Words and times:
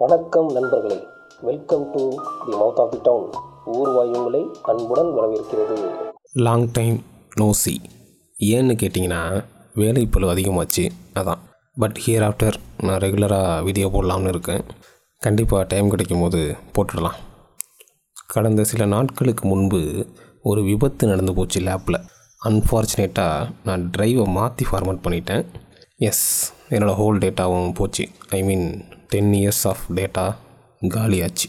வணக்கம் 0.00 0.52
நண்பர்களே. 0.52 1.04
Welcome 1.40 1.90
to 1.92 2.08
the 2.46 2.56
mouth 2.56 2.80
of 2.80 2.90
the 2.90 2.98
town 3.02 3.30
ஊர்வாய் 3.66 4.16
உங்களை 4.16 4.46
அன்புடன் 4.62 5.06
வரவேற்கிறது. 5.06 5.90
லாங் 6.32 6.70
டைம் 6.72 7.02
நோசி 7.40 7.74
ஏன்னு 8.40 8.74
கேட்டிங்கன்னா 8.82 9.44
வேலை 9.74 10.06
பழு 10.06 10.32
அதிகமாச்சு 10.32 10.88
அதான். 11.14 11.40
பட் 11.76 12.00
ஹியர் 12.06 12.26
ஆஃப்டர் 12.28 12.54
நான் 12.82 12.98
ரெகுலராக 12.98 13.62
வீடியோ 13.62 13.86
போடலாம்னு 13.86 14.28
இருக்கேன். 14.28 14.64
கண்டிப்பாக 15.18 15.64
டைம் 15.68 15.90
கிடைக்கும் 15.90 16.20
போது 16.20 16.56
போட்டுடலாம். 16.74 17.18
கடந்த 18.26 18.64
சில 18.64 18.86
நாட்களுக்கு 18.86 19.48
முன்பு 19.48 20.06
ஒரு 20.42 20.62
விபத்து 20.62 21.06
நடந்து 21.06 21.34
போச்சு 21.34 21.60
லேப்பில் 21.60 22.04
அன்ஃபார்ச்சுனேட்டாக 22.44 23.50
நான் 23.64 23.90
ட்ரைவை 23.98 24.26
மாற்றி 24.26 24.66
ஃபார்மேட் 24.70 25.04
பண்ணிட்டேன். 25.04 25.46
எஸ் 25.96 26.54
என்னோடய 26.68 26.98
ஹோல் 27.00 27.18
டேட்டாவும் 27.18 27.74
போச்சு. 27.74 28.08
I 28.28 28.42
mean 28.42 28.96
ten 29.08 29.32
years 29.32 29.64
of 29.64 29.84
data 29.94 30.34
காலியாச்சு. 30.94 31.48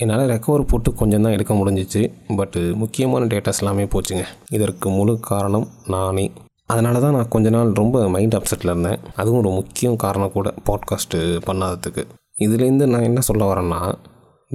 என்னால் 0.00 0.28
ரெக்கவர் 0.28 0.66
போட்டு 0.66 0.94
கொஞ்சம் 0.94 1.22
தான் 1.22 1.32
எடுக்க 1.32 1.54
முடிஞ்சிச்சு 1.54 2.12
பட்டு 2.36 2.60
முக்கியமான 2.74 3.24
டேட்டாஸ் 3.24 3.58
எல்லாமே 3.58 3.84
போச்சுங்க. 3.84 4.24
இதற்கு 4.50 4.90
முழு 4.90 5.20
காரணம் 5.20 5.68
நானே. 5.86 6.32
அதனால 6.66 7.00
தான் 7.00 7.12
நான் 7.12 7.28
கொஞ்ச 7.28 7.50
நாள் 7.50 7.72
ரொம்ப 7.72 8.08
மைண்ட் 8.08 8.34
அப்செட்டில் 8.34 8.70
இருந்தேன். 8.70 8.98
அதுவும் 9.16 9.38
ஒரு 9.38 9.50
முக்கிய 9.50 9.94
காரணம் 9.96 10.32
கூட 10.32 10.54
பாட்காஸ்ட்டு 10.66 11.20
பண்ணாததுக்கு. 11.46 12.04
இதுலேருந்து 12.40 12.86
நான் 12.86 13.02
என்ன 13.02 13.20
சொல்ல 13.20 13.54
வரேன்னா 13.54 13.94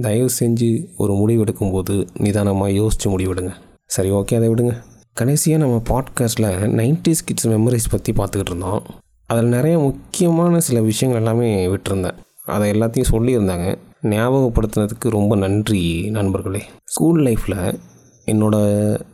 தயவு 0.02 0.28
செஞ்சு 0.40 0.86
ஒரு 0.96 1.12
முடிவு 1.14 1.44
எடுக்கும்போது 1.44 2.08
நிதானமாக 2.18 2.70
யோசித்து 2.70 3.18
முடிவெடுங்க. 3.18 3.52
சரி 3.86 4.10
ஓகே 4.10 4.36
அதை 4.36 4.48
விடுங்க. 4.48 4.82
கடைசியாக 5.12 5.64
நம்ம 5.64 5.82
பாட்காஸ்ட்டில் 5.90 6.54
நைன்டிஸ் 6.80 7.24
கிட்ஸ் 7.24 7.48
மெமரிஸ் 7.48 7.90
பற்றி 7.90 8.12
பார்த்துக்கிட்டு 8.12 8.52
இருந்தோம். 8.52 8.82
அதில் 9.26 9.54
நிறைய 9.56 9.78
முக்கியமான 9.78 10.60
சில 10.60 10.80
விஷயங்கள் 10.80 11.22
எல்லாமே 11.22 11.66
விட்டுருந்தேன். 11.66 12.18
அதை 12.44 12.70
எல்லாத்தையும் 12.70 13.10
சொல்லியிருந்தாங்க. 13.10 13.78
ஞாபகப்படுத்துனதுக்கு 14.02 15.08
ரொம்ப 15.08 15.36
நன்றி 15.36 16.10
நண்பர்களே. 16.10 16.62
ஸ்கூல் 16.84 17.22
லைஃப்பில் 17.22 17.78
என்னோட 18.26 18.56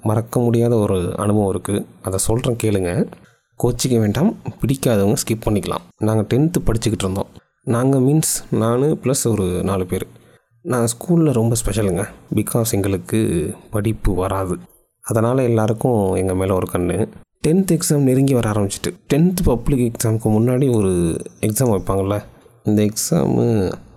மறக்க 0.03 0.41
முடியாத 0.41 0.77
ஒரு 0.77 1.17
அனுபவம் 1.17 1.61
இருக்குது 1.61 1.87
அதை 2.03 2.19
சொல்கிறேன் 2.19 2.57
கேளுங்க. 2.63 3.13
கோச்சிக்க 3.63 3.99
வேண்டாம் 3.99 4.37
பிடிக்காதவங்க 4.61 5.17
ஸ்கிப் 5.23 5.47
பண்ணிக்கலாம். 5.47 5.85
நாங்கள் 5.99 6.27
டென்த்து 6.27 6.55
படிச்சுக்கிட்டு 6.67 7.03
இருந்தோம். 7.03 7.27
நாங்கள் 7.63 8.01
மீன்ஸ் 8.01 8.35
நான் 8.51 8.83
ப்ளஸ் 8.83 9.25
ஒரு 9.25 9.63
நாலு 9.63 9.87
பேர். 9.87 10.07
நான் 10.63 10.87
ஸ்கூலில் 10.87 11.33
ரொம்ப 11.33 11.57
ஸ்பெஷலுங்க 11.65 12.07
பிகாஸ் 12.35 12.71
எங்களுக்கு 12.71 13.55
படிப்பு 13.71 14.15
வராது. 14.15 14.57
அதனால் 15.01 15.39
எல்லாருக்கும் 15.39 16.15
எங்கள் 16.15 16.37
மேலே 16.37 16.51
ஒரு 16.51 16.67
கண்ணு. 16.73 17.09
டென்த் 17.49 17.79
எக்ஸாம் 17.79 18.07
நெருங்கி 18.09 18.35
வர 18.35 18.51
ஆரம்பிச்சிட்டு. 18.51 18.93
டென்த் 19.15 19.43
பப்ளிக் 19.45 19.93
எக்ஸாமுக்கு 19.93 20.29
முன்னாடி 20.37 20.75
ஒரு 20.75 20.89
எக்ஸாம் 21.41 21.73
வைப்பாங்கள்ல 21.75 22.23
இந்த 22.65 22.83
எக்ஸாமு 22.83 23.45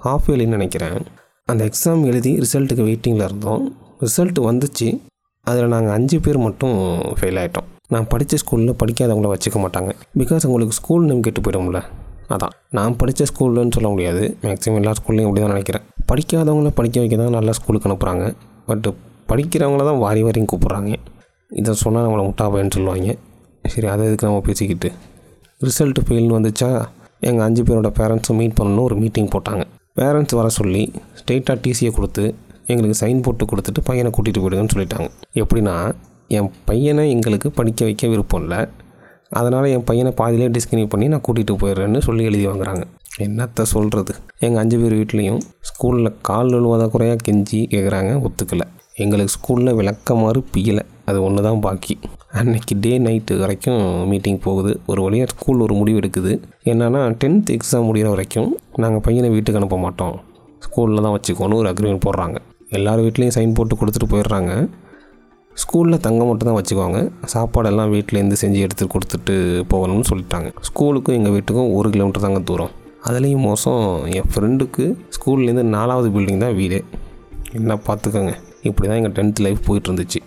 ஹாஃப் 0.03 0.27
இயர்லின்னு 0.27 0.57
நினைக்கிறேன். 0.57 1.01
அந்த 1.45 1.69
எக்ஸாம் 1.69 2.05
எழுதி 2.05 2.37
ரிசல்ட்டுக்கு 2.37 2.83
வெயிட்டிங்கில் 2.89 3.23
இருந்தோம். 3.23 3.75
ரிசல்ட் 3.99 4.39
வந்துச்சு. 4.39 4.99
அதில் 5.41 5.65
நாங்கள் 5.65 5.93
அஞ்சு 5.93 6.19
பேர் 6.19 6.37
மட்டும் 6.37 6.75
ஃபெயில் 7.19 7.39
ஆகிட்டோம் 7.43 7.69
நான் 7.89 8.07
படித்த 8.07 8.37
ஸ்கூலில் 8.37 8.75
படிக்காதவங்கள 8.83 9.33
வச்சுக்க 9.33 9.55
மாட்டாங்க. 9.55 9.91
பிகாஸ் 10.17 10.45
உங்களுக்கு 10.45 10.75
ஸ்கூல் 10.75 11.05
நேம் 11.05 11.19
கெட்டு 11.19 11.41
போயிடும்ல. 11.41 11.83
அதான். 12.29 12.53
நான் 12.69 12.95
படித்த 12.95 13.23
ஸ்கூல்லன்னு 13.23 13.71
சொல்ல 13.71 13.89
முடியாது. 13.89 14.37
மேக்ஸிமம் 14.41 14.75
எல்லா 14.75 14.91
ஸ்கூல்லையும் 14.91 15.27
அப்படி 15.27 15.41
தான் 15.41 15.55
நினைக்கிறேன். 15.55 15.81
படிக்காதவங்கள 16.11 16.69
படிக்க 16.69 16.99
வைக்க 16.99 17.17
தான் 17.17 17.29
நல்லா 17.29 17.51
ஸ்கூலுக்கு 17.51 17.89
அனுப்புகிறாங்க 17.89 18.33
பட்டு 18.65 18.95
படிக்கிறவங்கள 19.27 19.77
தான் 19.77 19.97
வாரி 19.97 20.23
வாரியும் 20.23 20.47
கூப்பிட்றாங்க. 20.53 20.95
இதை 21.49 21.73
சொன்னால் 21.73 22.05
நம்மளை 22.05 22.23
முட்டாப்பைன்னு 22.23 22.71
சொல்லுவாங்க. 22.71 23.15
சரி 23.65 23.87
அதை 23.87 24.05
இதுக்கு 24.05 24.25
நம்ம 24.25 24.41
பேசிக்கிட்டு? 24.41 24.91
ரிசல்ட்டு 25.61 26.05
ஃபெயில்னு 26.07 26.37
வந்துச்சா? 26.39 26.85
எங்கள் 27.29 27.45
அஞ்சு 27.45 27.61
பேரோட 27.67 27.89
பேரண்ட்ஸும் 27.99 28.39
மீட் 28.41 28.57
பண்ணணும் 28.59 28.85
ஒரு 28.89 28.95
மீட்டிங் 29.01 29.29
போட்டாங்க. 29.35 29.63
பேரண்ட்ஸ் 29.99 30.35
வர 30.39 30.47
சொல்லி 30.59 30.83
ஸ்ட்ரெயிட்டாக 31.19 31.57
டிசியை 31.65 31.91
கொடுத்து 31.97 32.23
எங்களுக்கு 32.71 32.97
சைன் 33.01 33.21
போட்டு 33.25 33.43
கொடுத்துட்டு 33.51 33.81
பையனை 33.89 34.09
கூட்டிகிட்டு 34.15 34.41
போயிடுங்கன்னு 34.43 34.73
சொல்லிட்டாங்க. 34.75 35.07
எப்படின்னா 35.41 35.75
என் 36.37 36.49
பையனை 36.69 37.03
எங்களுக்கு 37.15 37.47
படிக்க 37.59 37.83
வைக்க 37.87 38.07
விருப்பம் 38.07 38.43
இல்லை. 38.43 38.59
அதனால் 39.39 39.67
என் 39.75 39.85
பையனை 39.89 40.11
பாதியிலே 40.19 40.47
டிஸ்கன்யூ 40.55 40.87
பண்ணி 40.93 41.05
நான் 41.13 41.23
கூட்டிகிட்டு 41.27 41.53
போயிடுறேன்னு 41.61 41.99
சொல்லி 42.07 42.23
எழுதி 42.29 42.45
வாங்குறாங்க. 42.47 42.83
என்னத்த 43.25 43.65
சொல்கிறது 43.73 44.13
எங்கள் 44.45 44.61
அஞ்சு 44.61 44.77
பேர் 44.81 44.95
வீட்லேயும் 44.99 45.41
ஸ்கூலில் 45.69 46.11
கால் 46.29 46.53
விழுவாத 46.55 46.85
குறையாக 46.93 47.19
கெஞ்சி 47.27 47.59
கேட்குறாங்க 47.73 48.11
ஒத்துக்கலை. 48.27 48.65
எங்களுக்கு 49.03 49.33
ஸ்கூலில் 49.35 49.77
விளக்கமாறு 49.79 50.41
பியலை 50.55 50.83
அது 51.05 51.17
ஒன்று 51.23 51.41
தான் 51.47 51.59
பாக்கி. 51.59 51.95
அன்னைக்கு 52.39 52.73
டே 52.83 52.91
நைட்டு 52.99 53.33
வரைக்கும் 53.39 53.81
மீட்டிங் 54.11 54.39
போகுது. 54.39 54.71
ஒரு 54.91 55.01
வழியாக 55.01 55.29
ஸ்கூல் 55.33 55.59
ஒரு 55.59 55.73
முடிவு 55.73 55.99
எடுக்குது. 55.99 56.33
என்னென்னா 56.71 57.01
டென்த் 57.21 57.51
எக்ஸாம் 57.55 57.87
முடிகிற 57.89 58.09
வரைக்கும் 58.13 58.49
நாங்கள் 58.83 59.03
பையனை 59.07 59.29
வீட்டுக்கு 59.29 59.59
அனுப்ப 59.61 59.77
மாட்டோம். 59.77 60.15
ஸ்கூலில் 60.65 61.03
தான் 61.05 61.15
வச்சுக்கோன்னு 61.15 61.59
ஒரு 61.61 61.69
அக்ரிமெண்ட் 61.71 62.05
போடுறாங்க. 62.05 62.37
எல்லார் 62.77 62.99
வீட்லேயும் 62.99 63.35
சைன் 63.37 63.55
போட்டு 63.57 63.77
கொடுத்துட்டு 63.81 64.09
போயிடுறாங்க. 64.13 64.53
ஸ்கூலில் 65.55 66.03
தங்க 66.05 66.21
மட்டும் 66.25 66.49
தான் 66.49 66.57
வச்சுக்குவாங்க. 66.59 66.99
சாப்பாடெல்லாம் 67.33 67.91
வீட்டிலேருந்து 67.95 68.37
செஞ்சு 68.43 68.59
எடுத்து 68.67 68.85
கொடுத்துட்டு 68.93 69.35
போகணும்னு 69.73 70.05
சொல்லிட்டாங்க. 70.11 70.49
ஸ்கூலுக்கும் 70.67 71.17
எங்கள் 71.19 71.35
வீட்டுக்கும் 71.35 71.73
ஒரு 71.79 71.89
கிலோமீட்டர் 71.95 72.25
தாங்க 72.25 72.39
தூரம். 72.39 72.71
அதுலேயும் 73.07 73.45
மோசம். 73.49 73.83
என் 74.17 74.29
ஃப்ரெண்டுக்கு 74.33 74.85
ஸ்கூல்லேருந்து 75.15 75.65
நாலாவது 75.77 76.09
பில்டிங் 76.09 76.43
தான் 76.45 76.55
வீடு. 76.61 76.79
என்ன 77.59 77.77
பார்த்துக்கோங்க 77.87 78.33
இப்படி 78.69 78.87
தான் 78.87 78.99
எங்கள் 79.01 79.15
டென்த் 79.17 79.43
லைஃப் 79.45 79.61
போயிட்டு 79.65 79.89
இருந்துச்சு. 79.89 80.21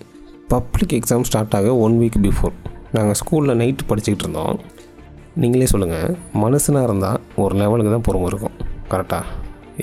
பப்ளிக் 0.53 0.93
எக்ஸாம் 0.97 1.25
ஸ்டார்ட் 1.29 1.55
ஆக 1.55 1.77
ஒன் 1.85 1.95
வீக் 2.01 2.19
பிஃபோர் 2.25 2.53
நாங்கள் 2.93 3.17
ஸ்கூலில் 3.21 3.59
நைட்டு 3.61 3.85
படிச்சுக்கிட்டு 3.89 4.25
இருந்தோம். 4.25 4.59
நீங்களே 5.35 5.67
சொல்லுங்கள் 5.67 6.15
மனுஷனாக 6.43 6.87
இருந்தால் 6.89 7.21
ஒரு 7.37 7.55
லெவலுக்கு 7.61 7.93
தான் 7.93 8.05
பொறுமை 8.09 8.29
இருக்கும். 8.33 8.55
கரெக்டாக 8.91 9.25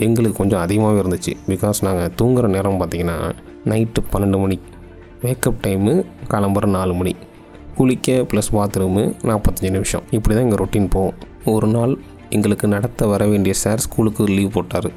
எங்களுக்கு 0.06 0.38
கொஞ்சம் 0.38 0.59
அதிகமாகவே 0.59 1.02
இருந்துச்சு. 1.02 1.34
பிகாஸ் 1.47 1.81
நாங்கள் 1.81 2.13
தூங்குகிற 2.16 2.47
நேரம் 2.47 2.79
பார்த்திங்கன்னா 2.81 3.18
நைட்டு 3.66 4.03
பன்னெண்டு 4.13 4.40
மணி. 4.44 4.59
மேக்கப் 5.23 5.59
டைமு 5.68 6.06
கிளம்புற 6.29 6.69
நாலு 6.78 6.94
மணி. 6.94 7.13
குளிக்க 7.78 8.12
ப்ளஸ் 8.31 8.53
பாத்ரூமு 8.57 9.03
நாற்பத்தஞ்சு 9.29 9.73
நிமிஷம். 9.78 10.06
இப்படி 10.12 10.35
தான் 10.35 10.46
எங்கள் 10.47 10.62
ரொட்டீன் 10.63 10.90
போகும். 10.90 11.19
ஒரு 11.46 11.68
நாள் 11.68 11.94
எங்களுக்கு 12.29 12.68
நடத்த 12.68 13.07
வர 13.07 13.28
வேண்டிய 13.28 13.56
சார் 13.63 13.85
ஸ்கூலுக்கு 13.88 14.23
லீவ் 14.38 14.52
போட்டார். 14.52 14.90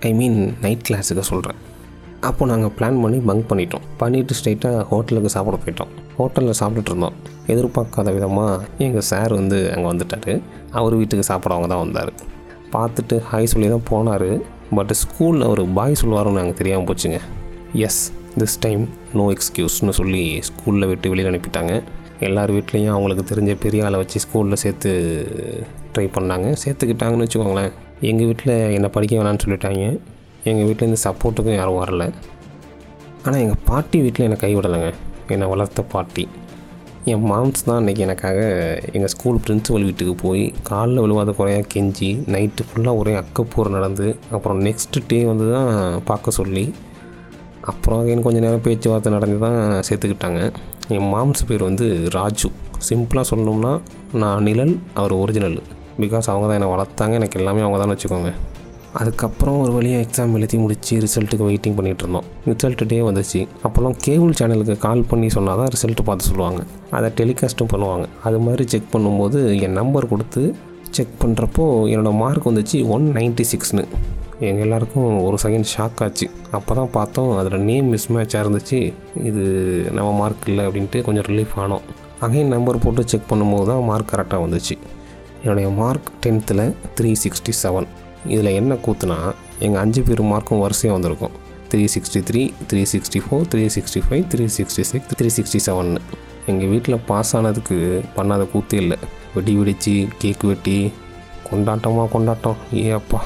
ஐ 0.00 0.12
மீன் 0.12 0.40
நைட் 0.60 0.86
கிளாஸுக்கு 0.88 1.26
சொல்கிறேன் 1.32 1.60
அப்போ 2.28 2.46
நாங்கள் 2.50 2.72
பிளான் 2.76 2.98
பண்ணி 3.02 3.18
பங்க் 3.28 3.46
பண்ணிட்டோம். 3.50 3.84
பண்ணிவிட்டு 4.00 4.36
ஸ்ட்ரைட்டாக 4.38 4.82
ஹோட்டலுக்கு 4.90 5.30
சாப்பிட 5.34 5.56
போயிட்டோம். 5.64 5.90
ஹோட்டலில் 6.18 6.58
சாப்பிட்டுட்டு 6.60 6.92
இருந்தோம். 6.92 7.16
எதிர்பார்க்காத 7.52 8.12
விதமாக 8.16 8.64
எங்கள் 8.84 9.06
சார் 9.10 9.32
வந்து 9.40 9.58
அங்கே 9.74 9.88
வந்துட்டார். 9.92 10.32
அவர் 10.78 10.94
வீட்டுக்கு 11.00 11.24
சாப்பிடவங்க 11.30 11.68
தான் 11.72 11.82
வந்தார். 11.84 12.12
பார்த்துட்டு 12.74 13.16
ஹாய் 13.30 13.50
சொல்லி 13.52 13.68
தான் 13.74 13.86
போனார். 13.90 14.30
பட் 14.76 14.92
ஸ்கூலில் 15.02 15.46
ஒரு 15.52 15.64
பாய் 15.78 16.00
சொல்லுவாருன்னு 16.02 16.40
நாங்கள் 16.40 16.58
தெரியாமல் 16.60 16.88
போச்சுங்க. 16.88 17.20
எஸ் 17.88 18.00
திஸ் 18.40 18.58
டைம் 18.64 18.82
நோ 19.18 19.26
எக்ஸ்கியூஸ்னு 19.34 19.94
சொல்லி 20.00 20.24
ஸ்கூலில் 20.48 20.88
விட்டு 20.92 21.10
வெளியில் 21.12 21.30
அனுப்பிட்டாங்க. 21.32 21.74
எல்லார் 22.26 22.52
வீட்லேயும் 22.56 22.94
அவங்களுக்கு 22.94 23.24
தெரிஞ்ச 23.30 23.52
பெரிய 23.64 23.86
ஆளை 23.86 23.96
வச்சு 24.02 24.18
ஸ்கூலில் 24.24 24.62
சேர்த்து 24.64 24.90
ட்ரை 25.94 26.06
பண்ணாங்க. 26.18 26.48
சேர்த்துக்கிட்டாங்கன்னு 26.62 27.26
வச்சுக்கோங்களேன். 27.26 27.72
எங்கள் 28.10 28.28
வீட்டில் 28.30 28.54
என்னை 28.76 28.88
படிக்க 28.96 29.14
வேணான்னு 29.18 29.42
சொல்லிட்டாங்க. 29.44 29.84
எங்கள் 30.50 30.66
வீட்டிலேருந்து 30.68 31.04
சப்போர்ட்டுக்கும் 31.06 31.58
யாரும் 31.60 31.78
வரல. 31.82 32.04
ஆனால் 33.24 33.40
எங்கள் 33.44 33.62
பாட்டி 33.68 33.98
வீட்டில் 34.06 34.26
என்னை 34.26 34.38
கைவிடலைங்க. 34.42 34.90
என்னை 35.34 35.46
வளர்த்த 35.52 35.82
பாட்டி. 35.94 36.24
என் 37.12 37.24
மாம்ஸ் 37.30 37.64
தான் 37.66 37.78
அன்றைக்கி 37.80 38.02
எனக்காக 38.04 38.38
எங்கள் 38.96 39.10
ஸ்கூல் 39.12 39.36
பிரின்ஸிபல் 39.44 39.84
வீட்டுக்கு 39.88 40.14
போய் 40.22 40.44
காலில் 40.68 41.02
விழுவாத 41.04 41.32
குறையாக 41.38 41.66
கெஞ்சி 41.72 42.08
நைட்டு 42.34 42.64
ஃபுல்லாக 42.68 43.00
ஒரே 43.00 43.12
அக்கப்பூர் 43.22 43.70
நடந்து 43.76 44.06
அப்புறம் 44.36 44.60
நெக்ஸ்ட் 44.66 44.98
டே 45.10 45.18
வந்து 45.30 45.46
தான் 45.52 45.70
பார்க்க 46.10 46.38
சொல்லி 46.40 46.64
அப்புறம் 47.72 48.02
எனக்கு 48.10 48.26
கொஞ்சம் 48.28 48.44
நேரம் 48.46 48.64
பேச்சுவார்த்தை 48.66 49.12
நடந்து 49.16 49.38
தான் 49.46 49.60
சேர்த்துக்கிட்டாங்க. 49.88 50.40
என் 50.96 51.08
மாம்ஸ் 51.14 51.46
பேர் 51.50 51.68
வந்து 51.68 51.86
ராஜு. 52.16 52.50
சிம்பிளாக 52.88 53.26
சொல்லணும்னா 53.32 53.72
நான் 54.22 54.44
நிழல் 54.48 54.74
அவர் 55.00 55.14
ஒரிஜினல் 55.22 55.56
பிகாஸ் 56.02 56.28
அவங்க 56.32 56.46
தான் 56.48 56.58
என்னை 56.58 56.70
வளர்த்தாங்க. 56.74 57.14
எனக்கு 57.20 57.38
எல்லாமே 57.40 57.64
அவங்க 57.66 57.78
தான் 57.82 57.92
வச்சுக்கோங்க. 57.94 58.32
அதுக்கப்புறம் 59.00 59.56
ஒரு 59.62 59.72
வழியாக 59.76 60.04
எக்ஸாம் 60.04 60.34
எழுதி 60.38 60.56
முடித்து 60.62 60.98
ரிசல்ட்டுக்கு 61.04 61.46
வெயிட்டிங் 61.48 61.76
பண்ணிகிட்டு 61.78 62.02
இருந்தோம். 62.04 62.26
ரிசல்ட் 62.50 62.82
டே 62.92 62.98
வந்துச்சு. 63.08 63.40
அப்போல்லாம் 63.66 63.96
கேபிள் 64.04 64.36
சேனலுக்கு 64.38 64.74
கால் 64.84 65.02
பண்ணி 65.10 65.28
சொன்னால் 65.36 65.58
தான் 65.60 65.70
ரிசல்ட் 65.74 66.02
பார்த்து 66.08 66.28
சொல்லுவாங்க. 66.30 66.60
அதை 66.98 67.08
டெலிகாஸ்ட்டும் 67.20 67.70
பண்ணுவாங்க. 67.72 68.06
அது 68.28 68.38
மாதிரி 68.46 68.64
செக் 68.74 68.88
பண்ணும்போது 68.94 69.40
என் 69.66 69.76
நம்பர் 69.80 70.08
கொடுத்து 70.12 70.42
செக் 70.98 71.16
பண்ணுறப்போ 71.24 71.64
என்னோடய 71.92 72.16
மார்க் 72.22 72.48
வந்துச்சு 72.50 72.78
ஒன் 72.94 73.06
நைன்ட்டி 73.18 73.46
சிக்ஸ்னு 73.52 73.84
எங்கள் 74.46 74.64
எல்லாருக்கும் 74.66 75.10
ஒரு 75.26 75.36
செகண்ட் 75.44 75.68
ஷாக் 75.74 76.00
ஆச்சு. 76.06 76.26
அப்போ 76.56 76.72
தான் 76.78 76.90
பார்த்தோம் 76.96 77.30
அதில் 77.40 77.66
நேம் 77.68 77.90
மிஸ் 77.94 78.08
மேட்சாக 78.14 78.44
இருந்துச்சு. 78.44 78.80
இது 79.30 79.44
நம்ம 79.98 80.08
மார்க் 80.20 80.48
இல்லை 80.50 80.64
அப்படின்ட்டு 80.68 81.04
கொஞ்சம் 81.06 81.28
ரிலீஃப் 81.30 81.54
ஆனோம். 81.64 81.84
அகைன் 82.26 82.52
நம்பர் 82.56 82.82
போட்டு 82.86 83.08
செக் 83.12 83.30
பண்ணும்போது 83.32 83.68
தான் 83.72 83.86
மார்க் 83.90 84.12
கரெக்டாக 84.14 84.42
வந்துச்சு. 84.46 84.76
என்னுடைய 85.44 85.68
மார்க் 85.82 86.10
டென்த்தில் 86.24 86.66
த்ரீ 86.98 87.12
சிக்ஸ்டி 87.24 87.54
செவன் 87.62 87.88
இதில் 88.34 88.56
என்ன 88.60 88.74
கூத்துனா 88.86 89.18
எங்கள் 89.58 89.82
அஞ்சு 89.82 90.02
பேர் 90.02 90.22
மார்க்கும் 90.32 90.62
வரிசையாக 90.64 90.96
வந்திருக்கும். 90.98 91.34
Three 91.70 91.84
sixty 91.94 92.20
three 92.28 92.42
three 92.70 92.82
sixty 92.92 93.20
four 93.26 93.46
three 93.52 93.64
sixty 93.76 94.00
five 94.08 94.24
three 94.32 94.44
sixty 94.56 94.84
six 94.90 95.14
three 95.20 95.28
sixty 95.36 95.60
செவன்னு 95.66 96.00
எங்கள் 96.50 96.68
வீட்டில் 96.68 96.96
பாஸ் 97.06 97.32
ஆனதுக்கு 97.36 97.76
பண்ணாத 98.16 98.42
கூத்தே 98.52 98.76
இல்லை. 98.82 98.98
வெடி 99.34 99.54
வெடித்து 99.54 99.94
கேக் 100.18 100.44
வெட்டி 100.50 100.76
கொண்டாட்டமாக 101.48 102.08
கொண்டாட்டம். 102.14 102.56
ஏ 102.74 102.84
அப்பா. 102.90 103.20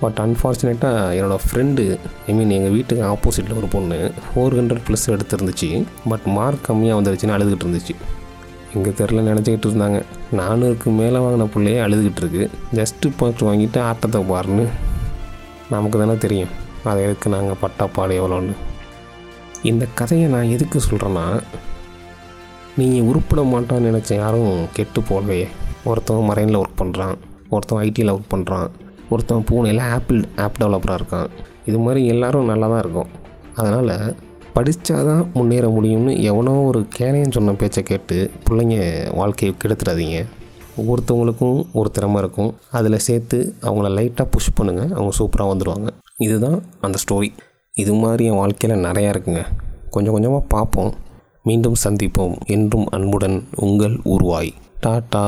பட் 0.00 0.18
அன்ஃபார்ச்சுனேட்டாக 0.24 1.14
என்னோடய 1.18 1.38
ஃப்ரெண்டு 1.44 1.84
ஐ 2.26 2.34
மீன் 2.38 2.52
எங்கள் 2.56 2.74
வீட்டுக்கு 2.76 3.04
ஆப்போசிட்டில் 3.04 3.56
ஒரு 3.56 3.68
பொண்ணு 3.74 3.98
ஃபோர் 4.26 4.56
ஹண்ட்ரட் 4.58 4.84
ப்ளஸ் 4.88 5.06
எடுத்துருந்துச்சு. 5.14 5.70
பட் 6.08 6.26
மார்க் 6.38 6.66
கம்மியாக 6.68 6.98
வந்துருச்சுன்னு 6.98 7.36
அழுதுகிட்டு 7.36 7.66
இருந்துச்சு. 7.66 7.96
எங்கள் 8.74 8.96
தெருல 8.98 9.20
நினச்சிக்கிட்டு 9.28 9.68
இருந்தாங்க. 9.68 9.98
நானூறுக்கு 10.38 10.88
மேலே 11.00 11.18
வாங்கின 11.24 11.44
பிள்ளையே 11.54 11.78
அழுதுகிட்டு 11.84 12.20
இருக்கு. 12.22 12.44
ஜஸ்ட்டு 12.78 13.12
பார்த்து 13.18 13.46
வாங்கிட்டு 13.48 13.78
ஆட்டத்தை 13.80 14.20
பாருன்னு 14.30 14.64
நமக்கு 15.74 15.98
தானே 15.98 16.16
தெரியும். 16.24 16.52
அதை 16.88 16.98
எதுக்கு 17.06 17.30
நாங்கள் 17.36 17.60
பட்டாப்பாடு 17.62 18.12
எவ்வளோன்னு. 18.20 18.54
இந்த 19.70 19.84
கதையை 20.00 20.26
நான் 20.34 20.52
எதுக்கு 20.56 20.80
சொல்கிறேன்னா 20.88 21.24
நீங்கள் 22.80 23.06
உருப்பிட 23.10 23.42
மாட்டான்னு 23.52 23.88
நினச்ச 23.88 24.10
யாரும் 24.14 24.52
கெட்டு 24.76 25.00
போகலையே. 25.08 25.46
ஒருத்தவன் 25.90 26.28
மரைனில் 26.30 26.60
ஒர்க் 26.62 26.80
பண்ணுறான் 26.82 27.16
ஒருத்தவன் 27.54 27.82
ஐடியில் 27.86 28.14
ஒர்க் 28.14 28.32
பண்ணுறான் 28.34 28.68
ஒருத்தவன் 29.10 29.46
பூனையில் 29.50 29.82
ஆப்பிள் 29.94 30.20
ஆப் 30.44 30.58
டெவலப்பராக 30.60 30.98
இருக்கான். 31.00 31.28
இது 31.66 31.78
மாதிரி 31.78 32.00
எல்லோரும் 32.12 32.50
நல்லா 32.50 32.66
தான் 32.68 32.82
இருக்கும். 32.84 33.10
அதனால் 33.54 33.92
படித்தாதான் 34.58 35.26
முன்னேற 35.34 35.68
முடியும்னு 35.68 36.20
எவனோ 36.20 36.50
ஒரு 36.50 36.86
கேனையன் 36.98 37.30
சொன்ன 37.30 37.52
பேச்சை 37.52 37.82
கேட்டு 37.82 38.30
பிள்ளைங்க 38.48 39.14
வாழ்க்கையை 39.14 39.56
கெடுத்துடாதீங்க 39.58 40.24
ஒவ்வொருத்தவங்களுக்கும் 40.78 41.66
ஒரு 41.72 41.90
திறமை 41.90 42.18
இருக்கும். 42.18 42.54
அதில் 42.70 42.98
சேர்த்து 42.98 43.54
அவங்கள 43.62 43.88
லைட்டாக 43.98 44.26
புஷ் 44.30 44.50
பண்ணுங்கள் 44.60 44.90
அவங்க 44.90 45.10
சூப்பராக 45.18 45.50
வந்துடுவாங்க 45.52 45.88
இதுதான் 46.16 46.62
அந்த 46.80 46.98
ஸ்டோரி 47.04 47.28
இது 47.72 47.94
மாதிரி 47.94 48.24
என் 48.24 48.36
வாழ்க்கையில் 48.36 48.84
நிறையா 48.84 49.10
இருக்குங்க. 49.12 49.42
கொஞ்சம் 49.90 50.12
கொஞ்சமாக 50.12 50.44
பார்ப்போம். 50.48 50.94
மீண்டும் 51.42 51.74
சந்திப்போம். 51.84 52.36
என்றும் 52.46 52.86
அன்புடன் 52.86 53.48
உங்கள் 53.56 54.00
உருவாய் 54.04 54.52
டாட்டா 54.86 55.24